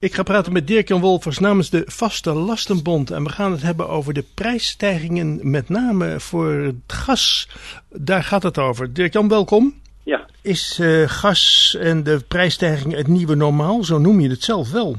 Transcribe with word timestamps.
Ik 0.00 0.14
ga 0.14 0.22
praten 0.22 0.52
met 0.52 0.66
Dirk-Jan 0.66 1.00
Wolfers 1.00 1.38
namens 1.38 1.70
de 1.70 1.82
Vaste 1.86 2.32
Lastenbond. 2.32 3.10
En 3.10 3.24
we 3.24 3.30
gaan 3.30 3.52
het 3.52 3.62
hebben 3.62 3.88
over 3.88 4.14
de 4.14 4.24
prijsstijgingen, 4.34 5.50
met 5.50 5.68
name 5.68 6.20
voor 6.20 6.50
het 6.50 6.74
gas. 6.86 7.48
Daar 7.88 8.22
gaat 8.22 8.42
het 8.42 8.58
over. 8.58 8.92
Dirk-Jan, 8.92 9.28
welkom. 9.28 9.74
Ja. 10.04 10.26
Is 10.42 10.78
uh, 10.82 11.08
gas 11.08 11.76
en 11.80 12.02
de 12.02 12.24
prijsstijging 12.28 12.94
het 12.94 13.06
nieuwe 13.06 13.34
normaal? 13.34 13.84
Zo 13.84 13.98
noem 13.98 14.20
je 14.20 14.28
het 14.28 14.42
zelf 14.42 14.72
wel. 14.72 14.94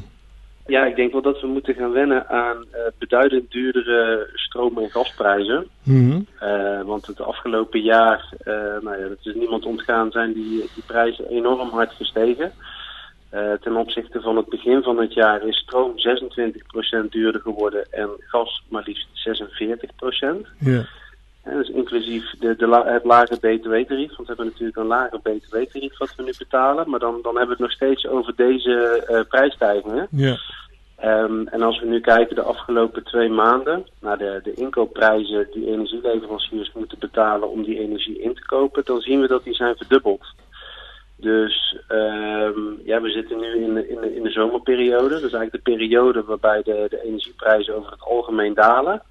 Ja, 0.66 0.86
ik 0.86 0.96
denk 0.96 1.12
wel 1.12 1.22
dat 1.22 1.42
we 1.42 1.48
moeten 1.48 1.74
gaan 1.76 1.92
wennen 1.92 2.28
aan 2.28 2.58
uh, 2.58 2.80
beduidend 2.98 3.52
duurdere 3.52 4.30
stroom- 4.34 4.78
en 4.78 4.90
gasprijzen. 4.90 5.68
Mm 5.84 6.10
-hmm. 6.10 6.26
uh, 6.42 6.82
want 6.82 7.06
het 7.06 7.22
afgelopen 7.22 7.82
jaar, 7.82 8.34
nou 8.82 8.98
ja, 9.02 9.08
dat 9.08 9.18
is 9.24 9.34
niemand 9.34 9.66
ontgaan, 9.66 10.12
zijn 10.12 10.34
die, 10.34 10.70
die 10.74 10.84
prijzen 10.86 11.28
enorm 11.28 11.70
hard 11.70 11.94
gestegen. 11.94 12.52
Uh, 13.34 13.54
ten 13.54 13.76
opzichte 13.76 14.22
van 14.22 14.36
het 14.36 14.50
begin 14.50 14.82
van 14.84 14.98
het 14.98 15.14
jaar 15.14 15.48
is 15.48 15.58
stroom 15.58 15.94
26% 17.06 17.10
duurder 17.10 17.42
geworden 17.42 17.92
en 17.92 18.10
gas 18.18 18.64
maar 18.70 18.84
liefst 18.86 19.08
46%. 20.46 20.48
Ja. 20.60 20.86
En 21.44 21.58
dus 21.58 21.70
inclusief 21.70 22.24
de, 22.40 22.56
de 22.56 22.68
la 22.68 22.86
het 22.86 23.04
lage 23.04 23.36
btw-tarief, 23.36 24.16
want 24.16 24.18
we 24.18 24.26
hebben 24.26 24.46
natuurlijk 24.46 24.78
een 24.78 24.86
lager 24.86 25.20
btw-tarief 25.20 25.98
wat 25.98 26.16
we 26.16 26.24
nu 26.24 26.34
betalen. 26.38 26.90
Maar 26.90 27.00
dan, 27.00 27.20
dan 27.22 27.38
hebben 27.38 27.58
we 27.58 27.64
het 27.64 27.72
nog 27.72 27.72
steeds 27.72 28.08
over 28.08 28.36
deze 28.36 29.06
uh, 29.10 29.20
prijsstijgingen. 29.28 30.08
Ja. 30.12 30.38
Um, 31.04 31.48
en 31.48 31.62
als 31.62 31.80
we 31.80 31.86
nu 31.86 32.00
kijken 32.00 32.36
de 32.36 32.42
afgelopen 32.42 33.04
twee 33.04 33.30
maanden 33.30 33.86
naar 34.02 34.18
de, 34.18 34.40
de 34.44 34.54
inkoopprijzen 34.54 35.48
die 35.52 35.68
energieleveranciers 35.68 36.72
moeten 36.74 37.00
betalen 37.00 37.50
om 37.50 37.64
die 37.64 37.80
energie 37.80 38.22
in 38.22 38.34
te 38.34 38.46
kopen, 38.46 38.86
dan 38.86 39.02
zien 39.02 39.22
we 39.22 39.28
dat 39.28 39.44
die 39.44 39.54
zijn 39.54 39.76
verdubbeld. 39.76 40.26
Dus 41.20 41.78
um, 41.90 42.80
ja, 42.86 43.02
we 43.02 43.10
zitten 43.10 43.40
nu 43.40 43.64
in 43.64 43.74
de, 43.74 43.90
in, 43.90 44.02
de, 44.02 44.16
in 44.16 44.24
de 44.24 44.32
zomerperiode. 44.32 45.10
Dat 45.10 45.24
is 45.24 45.34
eigenlijk 45.34 45.52
de 45.52 45.72
periode 45.72 46.24
waarbij 46.24 46.62
de, 46.64 46.86
de 46.90 47.04
energieprijzen 47.04 47.76
over 47.76 47.92
het 47.92 48.02
algemeen 48.02 48.54
dalen. 48.54 49.02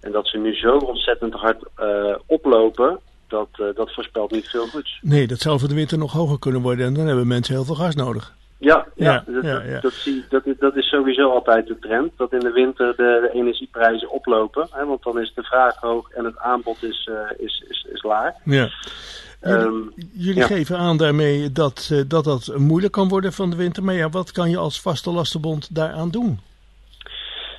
En 0.00 0.12
dat 0.12 0.28
ze 0.28 0.38
nu 0.38 0.54
zo 0.54 0.76
ontzettend 0.76 1.34
hard 1.34 1.62
uh, 1.80 2.14
oplopen, 2.26 2.98
dat, 3.28 3.48
uh, 3.60 3.66
dat 3.74 3.94
voorspelt 3.94 4.30
niet 4.30 4.48
veel 4.48 4.66
goeds. 4.66 4.98
Nee, 5.02 5.26
dat 5.26 5.38
zou 5.38 5.58
voor 5.58 5.68
de 5.68 5.74
winter 5.74 5.98
nog 5.98 6.12
hoger 6.12 6.38
kunnen 6.38 6.62
worden 6.62 6.86
en 6.86 6.94
dan 6.94 7.06
hebben 7.06 7.26
mensen 7.26 7.54
heel 7.54 7.64
veel 7.64 7.74
gas 7.74 7.94
nodig. 7.94 8.34
Ja, 8.58 8.86
ja, 8.94 9.12
Ja, 9.12 9.32
dat, 9.32 9.44
ja, 9.44 9.62
ja. 9.62 9.80
Dat, 9.80 9.92
zie, 9.92 10.24
dat, 10.28 10.46
is, 10.46 10.54
dat 10.58 10.76
is 10.76 10.88
sowieso 10.88 11.30
altijd 11.30 11.66
de 11.66 11.78
trend. 11.78 12.12
Dat 12.16 12.32
in 12.32 12.40
de 12.40 12.52
winter 12.52 12.96
de, 12.96 13.28
de 13.30 13.38
energieprijzen 13.38 14.10
oplopen. 14.10 14.68
Hè, 14.70 14.84
want 14.84 15.02
dan 15.02 15.20
is 15.20 15.32
de 15.34 15.42
vraag 15.42 15.76
hoog 15.76 16.10
en 16.10 16.24
het 16.24 16.38
aanbod 16.38 16.82
is, 16.82 17.08
uh, 17.10 17.44
is, 17.46 17.64
is, 17.68 17.86
is 17.92 18.02
laag. 18.02 18.34
Ja. 18.44 18.68
Jullie, 19.42 19.66
Um, 19.66 19.92
jullie 20.12 20.40
ja. 20.40 20.46
geven 20.46 20.78
aan 20.78 20.96
daarmee 20.96 21.52
dat, 21.52 21.88
uh, 21.92 22.02
dat 22.08 22.24
dat 22.24 22.52
moeilijk 22.56 22.92
kan 22.92 23.08
worden 23.08 23.32
van 23.32 23.50
de 23.50 23.56
winter. 23.56 23.84
Maar 23.84 23.94
ja, 23.94 24.08
wat 24.08 24.32
kan 24.32 24.50
je 24.50 24.56
als 24.56 24.80
vaste 24.80 25.10
lastenbond 25.10 25.74
daaraan 25.74 26.10
doen? 26.10 26.40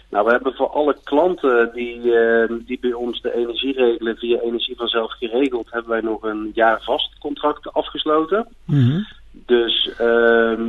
Nou, 0.10 0.26
we 0.26 0.32
hebben 0.32 0.54
voor 0.54 0.70
alle 0.70 0.96
klanten 1.04 1.70
die, 1.74 2.02
uh, 2.02 2.52
die 2.66 2.80
bij 2.82 2.94
ons 2.94 3.22
de 3.22 3.36
energie 3.36 3.74
regelen 3.74 4.18
via 4.18 4.40
Energie 4.40 4.76
vanzelf 4.76 5.12
geregeld, 5.12 5.68
hebben 5.70 5.92
wij 5.92 6.02
nog 6.02 6.24
een 6.24 6.52
jaar 6.54 6.82
vast 6.84 7.18
contract 7.20 7.74
afgesloten. 7.74 8.48
Mm 8.66 8.84
-hmm. 8.84 9.08
Dus 9.32 9.90
uh, 10.02 10.60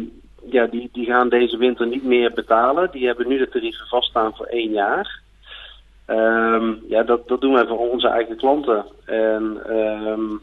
ja, 0.51 0.67
die, 0.67 0.89
die 0.93 1.07
gaan 1.07 1.29
deze 1.29 1.57
winter 1.57 1.87
niet 1.87 2.05
meer 2.05 2.33
betalen. 2.33 2.91
Die 2.91 3.07
hebben 3.07 3.29
nu 3.29 3.39
de 3.39 3.49
tarieven 3.49 3.87
vaststaan 3.87 4.35
voor 4.35 4.47
één 4.47 4.71
jaar. 4.71 5.21
Um, 6.07 6.83
ja, 6.89 7.03
dat, 7.03 7.29
dat 7.29 7.41
doen 7.41 7.53
wij 7.53 7.67
voor 7.67 7.91
onze 7.91 8.09
eigen 8.09 8.37
klanten. 8.37 8.85
En 9.05 9.77
um, 9.77 10.41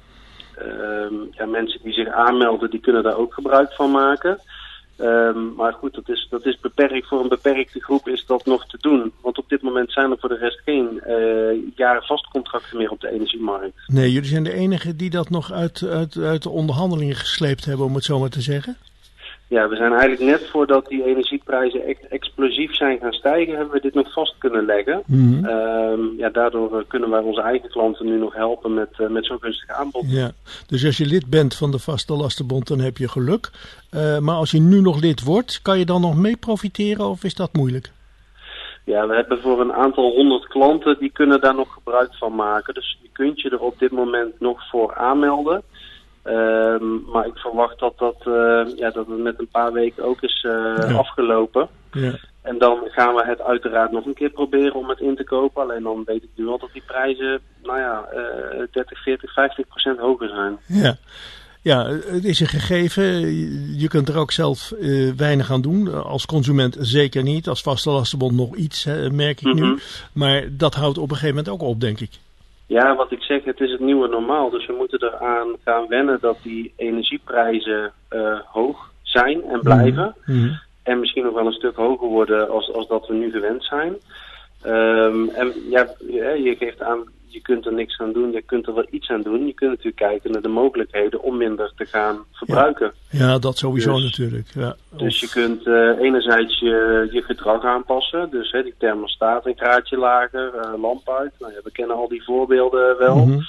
um, 0.62 1.28
ja, 1.32 1.46
mensen 1.46 1.80
die 1.84 1.94
zich 1.94 2.08
aanmelden, 2.08 2.70
die 2.70 2.80
kunnen 2.80 3.04
daar 3.04 3.18
ook 3.18 3.34
gebruik 3.34 3.74
van 3.74 3.92
maken. 3.92 4.40
Um, 4.98 5.54
maar 5.56 5.74
goed, 5.74 5.94
dat 5.94 6.10
is, 6.10 6.28
dat 6.30 6.46
is 6.46 6.60
beperkt. 6.60 7.08
Voor 7.08 7.22
een 7.22 7.30
beperkte 7.30 7.80
groep 7.80 8.08
is 8.08 8.26
dat 8.26 8.46
nog 8.46 8.68
te 8.68 8.78
doen. 8.82 9.12
Want 9.22 9.38
op 9.38 9.50
dit 9.50 9.62
moment 9.62 9.92
zijn 9.92 10.12
er 10.12 10.20
voor 10.20 10.30
de 10.30 10.38
rest 10.38 10.62
geen 10.66 11.02
uh, 11.08 11.76
jaren 11.76 12.04
vastcontracten 12.04 12.78
meer 12.78 12.90
op 12.90 13.02
de 13.02 13.12
energiemarkt. 13.12 13.74
Nee, 13.88 14.12
jullie 14.12 14.30
zijn 14.30 14.44
de 14.44 14.54
enige 14.54 14.96
die 14.96 15.10
dat 15.10 15.30
nog 15.30 15.52
uit, 15.52 15.84
uit, 15.90 16.18
uit 16.18 16.44
de 16.44 16.50
onderhandelingen 16.50 17.16
gesleept 17.16 17.66
hebben, 17.66 17.86
om 17.86 17.96
het 17.96 18.04
zo 18.04 18.20
maar 18.20 18.30
te 18.30 18.42
zeggen. 18.42 18.78
Ja, 19.48 19.68
we 19.68 19.76
zijn 19.76 19.92
eigenlijk 19.92 20.22
net 20.22 20.50
voordat 20.50 20.88
die 20.88 21.06
energieprijzen 21.06 21.86
echt 21.86 22.08
explosief 22.08 22.76
zijn 22.76 23.00
gaan 23.00 23.12
stijgen, 23.12 23.56
hebben 23.56 23.74
we 23.74 23.82
dit 23.82 23.94
nog 23.94 24.14
vast 24.14 24.36
kunnen 24.38 24.66
leggen. 24.66 25.04
Mm 25.06 25.34
-hmm. 25.34 25.46
um, 25.46 26.14
ja, 26.18 26.30
daardoor 26.30 26.86
kunnen 26.88 27.10
wij 27.10 27.20
onze 27.20 27.42
eigen 27.42 27.70
klanten 27.70 28.06
nu 28.06 28.18
nog 28.18 28.34
helpen 28.34 28.74
met, 28.74 28.90
uh, 28.98 29.08
met 29.08 29.26
zo'n 29.26 29.42
gunstig 29.42 29.70
aanbod. 29.70 30.04
Ja, 30.08 30.32
dus 30.68 30.86
als 30.86 30.98
je 30.98 31.06
lid 31.06 31.30
bent 31.30 31.56
van 31.56 31.72
de 31.72 31.80
Vaste 31.80 32.14
Lastenbond, 32.14 32.68
dan 32.68 32.80
heb 32.80 32.98
je 32.98 33.10
geluk. 33.10 33.52
Uh, 33.96 34.20
maar 34.20 34.36
als 34.36 34.52
je 34.52 34.60
nu 34.60 34.82
nog 34.82 35.02
lid 35.02 35.24
wordt, 35.24 35.62
kan 35.62 35.80
je 35.80 35.86
dan 35.86 36.02
nog 36.02 36.16
mee 36.16 36.38
profiteren 36.38 37.06
of 37.06 37.24
is 37.24 37.36
dat 37.36 37.54
moeilijk? 37.54 37.92
Ja, 38.86 39.08
we 39.08 39.16
hebben 39.16 39.42
voor 39.42 39.60
een 39.62 39.74
aantal 39.74 40.12
honderd 40.12 40.48
klanten 40.48 40.98
die 41.00 41.12
kunnen 41.12 41.42
daar 41.42 41.56
nog 41.56 41.74
gebruik 41.74 42.16
van 42.16 42.36
maken. 42.36 42.74
Dus 42.74 42.98
je 43.02 43.10
kunt 43.12 43.42
je 43.42 43.50
er 43.50 43.60
op 43.60 43.80
dit 43.80 43.92
moment 43.92 44.40
nog 44.40 44.70
voor 44.70 44.96
aanmelden. 44.96 45.64
Um, 46.28 47.04
maar 47.12 47.26
ik 47.26 47.38
verwacht 47.38 47.80
dat, 47.80 47.94
dat, 47.98 48.16
uh, 48.28 48.78
ja, 48.78 48.90
dat 48.90 49.08
het 49.08 49.18
met 49.18 49.40
een 49.40 49.48
paar 49.52 49.72
weken 49.74 50.04
ook 50.04 50.22
is 50.22 50.44
uh, 50.48 50.52
Ja. 50.78 50.94
afgelopen. 50.94 51.68
Ja. 51.92 52.12
En 52.42 52.58
dan 52.58 52.78
gaan 52.86 53.16
we 53.16 53.24
het 53.26 53.42
uiteraard 53.42 53.92
nog 53.92 54.06
een 54.06 54.14
keer 54.14 54.30
proberen 54.30 54.74
om 54.76 54.90
het 54.90 55.00
in 55.00 55.16
te 55.16 55.24
kopen. 55.24 55.62
Alleen 55.62 55.84
dan 55.84 56.02
weet 56.06 56.24
ik 56.24 56.30
nu 56.36 56.48
al 56.48 56.60
dat 56.60 56.70
die 56.74 56.84
prijzen, 56.86 57.40
nou 57.64 57.80
ja, 57.80 58.06
uh, 58.14 58.66
30, 58.72 59.04
40, 59.04 59.34
50 59.34 59.68
procent 59.68 60.00
hoger 60.00 60.30
zijn. 60.30 60.58
Ja. 60.84 60.98
Ja, 61.62 61.86
het 61.88 62.24
is 62.26 62.40
een 62.40 62.48
gegeven. 62.48 63.04
Je 63.80 63.88
kunt 63.88 64.10
er 64.10 64.18
ook 64.18 64.32
zelf 64.32 64.74
uh, 64.80 65.14
weinig 65.18 65.52
aan 65.52 65.62
doen. 65.62 66.04
Als 66.04 66.26
consument 66.26 66.78
zeker 66.80 67.24
niet. 67.24 67.48
Als 67.48 67.62
vaste 67.62 67.90
lastenbond 67.90 68.34
nog 68.34 68.56
iets, 68.56 68.84
hè, 68.84 69.10
merk 69.10 69.42
ik 69.42 69.54
Mhm. 69.54 69.64
nu. 69.64 69.80
Maar 70.14 70.44
dat 70.52 70.74
houdt 70.76 70.98
op 70.98 71.04
een 71.10 71.16
gegeven 71.16 71.36
moment 71.36 71.54
ook 71.54 71.62
op, 71.70 71.82
denk 71.82 72.00
ik. 72.00 72.10
Ja, 72.68 72.96
wat 72.96 73.12
ik 73.12 73.22
zeg, 73.22 73.44
het 73.44 73.60
is 73.60 73.72
het 73.72 73.80
nieuwe 73.80 74.08
normaal. 74.08 74.50
Dus 74.50 74.66
we 74.66 74.74
moeten 74.74 75.04
eraan 75.04 75.56
gaan 75.64 75.88
wennen 75.88 76.18
dat 76.22 76.38
die 76.44 76.74
energieprijzen 76.76 77.94
uh, 78.10 78.40
hoog 78.46 78.92
zijn 79.02 79.44
en 79.44 79.60
blijven. 79.60 80.16
Mhm. 80.26 80.54
En 80.84 81.00
misschien 81.00 81.24
nog 81.24 81.34
wel 81.34 81.46
een 81.46 81.52
stuk 81.52 81.76
hoger 81.76 82.08
worden 82.08 82.50
als, 82.50 82.74
als 82.74 82.88
dat 82.88 83.08
we 83.08 83.14
nu 83.14 83.32
gewend 83.32 83.64
zijn. 83.64 83.96
Um, 84.66 85.30
en 85.30 85.54
ja, 85.70 85.88
je 86.36 86.56
geeft 86.60 86.82
aan, 86.82 87.04
je 87.28 87.42
kunt 87.42 87.66
er 87.66 87.74
niks 87.74 88.00
aan 88.00 88.14
doen, 88.14 88.32
je 88.32 88.42
kunt 88.42 88.68
er 88.68 88.74
wel 88.74 88.88
iets 88.90 89.10
aan 89.10 89.22
doen. 89.22 89.46
Je 89.46 89.54
kunt 89.54 89.70
natuurlijk 89.70 89.96
kijken 89.96 90.32
naar 90.32 90.42
de 90.42 90.48
mogelijkheden 90.48 91.22
om 91.22 91.38
minder 91.38 91.72
te 91.76 91.86
gaan 91.86 92.18
verbruiken. 92.32 92.94
Ja, 93.10 93.38
dat 93.40 93.58
sowieso 93.58 93.94
Dus- 93.94 94.04
natuurlijk. 94.04 94.48
Ja. 94.54 94.76
Dus 94.98 95.20
je 95.20 95.30
kunt 95.30 95.66
uh, 95.68 96.00
enerzijds 96.00 96.60
je, 96.60 97.08
je 97.12 97.22
gedrag 97.22 97.64
aanpassen. 97.64 98.30
Dus 98.30 98.52
hè, 98.52 98.64
die 98.64 98.74
thermostaat 98.78 99.46
een 99.46 99.58
graadje 99.58 99.98
lager, 99.98 100.52
uh, 100.56 100.82
lamp 100.82 101.10
uit. 101.10 101.32
Nou, 101.40 101.54
ja, 101.54 101.60
we 101.64 101.72
kennen 101.72 101.96
al 101.96 102.08
die 102.08 102.24
voorbeelden 102.24 102.98
wel. 102.98 103.16
Mhm. 103.26 103.40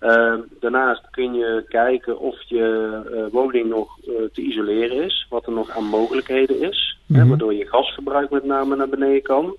Uh, 0.00 0.34
daarnaast 0.60 1.02
kun 1.10 1.34
je 1.34 1.64
kijken 1.68 2.18
of 2.18 2.42
je 2.46 3.28
woning 3.32 3.68
nog 3.68 3.98
te 4.32 4.40
isoleren 4.40 5.04
is, 5.04 5.26
wat 5.28 5.46
er 5.46 5.52
nog 5.52 5.70
aan 5.70 5.84
mogelijkheden 5.84 6.60
is, 6.60 6.96
Mhm. 7.06 7.20
hè, 7.20 7.26
waardoor 7.28 7.54
je 7.54 7.66
gasverbruik 7.68 8.30
met 8.30 8.44
name 8.44 8.76
naar 8.76 8.88
beneden 8.88 9.22
kan. 9.22 9.56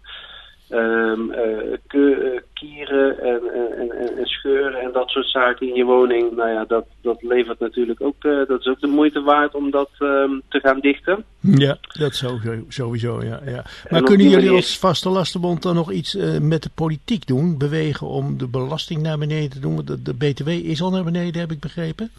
Um, 0.74 1.32
ke- 1.88 2.44
kieren 2.54 3.20
en, 3.20 3.42
en, 3.54 3.80
en, 3.80 4.18
en, 4.18 4.26
scheuren 4.26 4.80
en 4.82 4.92
dat 4.92 5.10
soort 5.10 5.30
zaken 5.30 5.68
in 5.68 5.74
je 5.76 5.84
woning, 5.84 6.36
nou 6.36 6.50
ja, 6.50 6.66
dat, 6.66 6.86
dat 7.02 7.22
levert 7.22 7.60
natuurlijk 7.60 8.02
ook, 8.02 8.22
dat 8.22 8.60
is 8.60 8.68
ook 8.68 8.80
de 8.80 8.88
moeite 8.88 9.22
waard 9.22 9.56
om 9.56 9.72
dat 9.72 9.90
um, 10.00 10.42
te 10.50 10.60
gaan 10.60 10.80
dichten. 10.80 11.24
Ja, 11.40 11.78
dat 12.00 12.14
sowieso, 12.16 12.64
sowieso 12.68 13.22
ja. 13.24 13.40
ja. 13.46 13.64
Maar 13.90 14.04
kunnen 14.04 14.26
jullie 14.30 14.46
manier- 14.46 14.56
als 14.56 14.78
vaste 14.80 15.10
lastenbond 15.10 15.62
dan 15.62 15.76
nog 15.76 15.92
iets 15.92 16.18
met 16.42 16.64
de 16.64 16.70
politiek 16.76 17.28
doen? 17.28 17.58
Bewegen 17.58 18.08
om 18.08 18.38
de 18.38 18.48
belasting 18.48 19.02
naar 19.02 19.18
beneden 19.18 19.50
te 19.50 19.60
doen? 19.60 19.76
Want 19.76 19.88
de, 19.88 20.02
de 20.02 20.14
BTW 20.14 20.48
is 20.48 20.82
al 20.82 20.90
naar 20.92 21.04
beneden, 21.04 21.42
heb 21.42 21.52
ik 21.52 21.60
begrepen. 21.60 22.12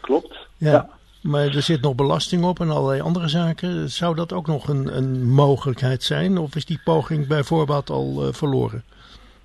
Klopt. 0.00 0.36
Ja. 0.56 0.70
Ja. 0.70 0.88
Maar 1.26 1.46
er 1.46 1.62
zit 1.62 1.80
nog 1.80 1.94
belasting 1.94 2.44
op 2.44 2.60
en 2.60 2.70
allerlei 2.70 3.00
andere 3.00 3.28
zaken. 3.28 3.88
Zou 3.88 4.14
dat 4.14 4.32
ook 4.32 4.46
nog 4.46 4.68
een, 4.68 4.96
een 4.96 5.28
mogelijkheid 5.28 6.02
zijn? 6.02 6.38
Of 6.38 6.54
is 6.54 6.64
die 6.64 6.80
poging 6.84 7.26
bij 7.26 7.42
voorbaat 7.42 7.90
al 7.90 8.14
uh, 8.16 8.32
verloren? 8.32 8.82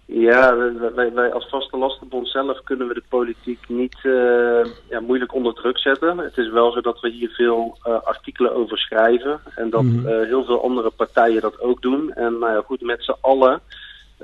Ja, 0.05 0.55
wij, 0.95 1.13
wij, 1.13 1.33
als 1.33 1.49
vaste 1.49 1.77
lastenbond 1.77 2.27
zelf 2.27 2.63
kunnen 2.63 2.87
we 2.87 2.93
de 2.93 3.03
politiek 3.09 3.59
niet 3.67 3.97
uh, 4.03 4.13
ja, 4.89 4.99
moeilijk 4.99 5.33
onder 5.33 5.53
druk 5.53 5.77
zetten. 5.77 6.17
Het 6.17 6.37
is 6.37 6.49
wel 6.49 6.71
zo 6.71 6.81
dat 6.81 6.99
we 6.99 7.09
hier 7.09 7.29
veel 7.29 7.77
uh, 7.87 7.93
artikelen 8.03 8.55
over 8.55 8.77
schrijven 8.77 9.39
en 9.55 9.69
dat 9.69 9.83
Mhm. 9.83 10.07
heel 10.07 10.45
veel 10.45 10.63
andere 10.63 10.89
partijen 10.89 11.41
dat 11.41 11.61
ook 11.61 11.81
doen. 11.81 12.13
En 12.13 12.39
nou 12.39 12.53
ja, 12.53 12.61
goed, 12.65 12.81
met 12.81 13.03
z'n 13.03 13.15
allen 13.21 13.59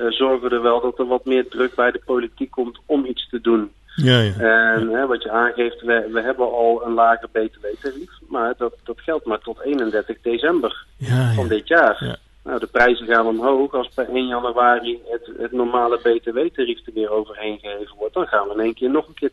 zorgen 0.10 0.50
we 0.50 0.56
er 0.56 0.62
wel 0.62 0.82
dat 0.82 1.00
er 1.00 1.08
wat 1.08 1.26
meer 1.26 1.48
druk 1.48 1.76
bij 1.76 1.92
de 1.92 2.02
politiek 2.06 2.52
komt 2.52 2.80
om 2.86 3.06
iets 3.06 3.30
te 3.30 3.42
doen. 3.42 3.72
Ja, 4.04 4.20
ja. 4.20 4.34
En 4.76 4.88
hè, 4.90 5.06
wat 5.06 5.24
je 5.24 5.32
aangeeft, 5.32 5.82
we, 5.82 6.10
we 6.12 6.22
hebben 6.22 6.52
al 6.52 6.86
een 6.86 6.94
lager 6.94 7.30
btw-tarief, 7.30 8.12
maar 8.28 8.54
dat, 8.58 8.74
dat 8.84 9.00
geldt 9.02 9.26
maar 9.26 9.40
tot 9.40 9.62
31 9.62 10.18
december 10.22 10.86
ja, 10.98 11.34
van 11.34 11.48
dit 11.48 11.68
jaar. 11.68 12.06
Ja. 12.06 12.18
Nou, 12.44 12.60
de 12.60 12.68
prijzen 12.68 13.08
gaan 13.08 13.26
omhoog. 13.26 13.74
Als 13.74 13.90
per 13.94 14.10
1 14.10 14.28
januari 14.28 15.00
het, 15.08 15.30
het 15.38 15.52
normale 15.52 15.98
btw-tarief 15.98 16.86
er 16.86 16.94
weer 16.94 17.10
overheen 17.10 17.60
gegeven 17.60 17.96
wordt, 17.98 18.14
dan 18.14 18.28
gaan 18.28 18.48
we 18.48 18.54
in 18.54 18.60
één 18.60 18.74
keer 18.74 18.90
nog 18.90 19.08
een 19.08 19.14
keer 19.14 19.32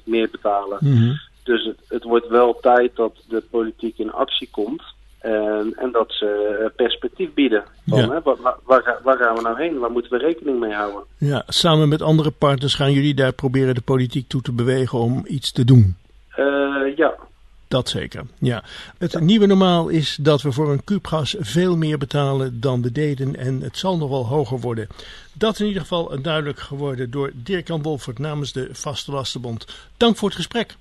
12% 0.00 0.04
meer 0.04 0.28
betalen. 0.30 0.78
Mhm. 0.80 1.12
Dus 1.42 1.64
het, 1.64 1.78
het 1.88 2.02
wordt 2.02 2.28
wel 2.28 2.58
tijd 2.60 2.96
dat 2.96 3.12
de 3.28 3.42
politiek 3.50 3.98
in 3.98 4.12
actie 4.12 4.48
komt. 4.50 4.82
En, 5.20 5.72
en 5.76 5.90
dat 5.92 6.12
ze 6.12 6.72
perspectief 6.76 7.34
bieden. 7.34 7.64
Van, 7.88 7.98
Ja. 7.98 8.08
hè, 8.10 8.20
waar, 8.22 8.54
waar, 8.64 8.98
waar 9.02 9.16
gaan 9.16 9.34
we 9.34 9.40
nou 9.42 9.60
heen? 9.62 9.78
Waar 9.78 9.90
moeten 9.90 10.12
we 10.12 10.18
rekening 10.18 10.60
mee 10.60 10.72
houden? 10.72 11.02
Ja, 11.18 11.42
samen 11.46 11.88
met 11.88 12.02
andere 12.02 12.30
partners 12.30 12.74
gaan 12.74 12.92
jullie 12.92 13.14
daar 13.14 13.32
proberen 13.32 13.74
de 13.74 13.80
politiek 13.80 14.28
toe 14.28 14.42
te 14.42 14.52
bewegen 14.52 14.98
om 14.98 15.24
iets 15.26 15.52
te 15.52 15.64
doen. 15.64 15.96
Eh, 16.30 16.96
ja, 16.96 17.12
Dat 17.68 17.88
zeker, 17.88 18.22
ja. 18.38 18.62
Het 18.98 19.20
nieuwe 19.20 19.46
normaal 19.46 19.88
is 19.88 20.18
dat 20.20 20.42
we 20.42 20.52
voor 20.52 20.70
een 20.72 20.84
kuubgas 20.84 21.36
veel 21.38 21.76
meer 21.76 21.98
betalen 21.98 22.60
dan 22.60 22.82
we 22.82 22.92
deden 22.92 23.36
en 23.36 23.60
het 23.60 23.76
zal 23.76 23.96
nog 23.98 24.08
wel 24.10 24.26
hoger 24.26 24.58
worden. 24.60 24.88
Dat 25.32 25.58
in 25.58 25.66
ieder 25.66 25.82
geval 25.82 26.22
duidelijk 26.22 26.58
geworden 26.58 27.10
door 27.10 27.30
Dirk-Jan 27.34 27.82
Wolfert 27.82 28.18
namens 28.18 28.52
de 28.52 28.68
Vaste 28.72 29.12
Lastenbond. 29.12 29.66
Dank 29.96 30.16
voor 30.16 30.28
het 30.28 30.36
gesprek. 30.36 30.76